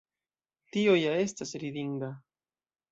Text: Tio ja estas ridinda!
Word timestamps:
Tio 0.77 0.95
ja 1.03 1.13
estas 1.27 1.55
ridinda! 1.67 2.13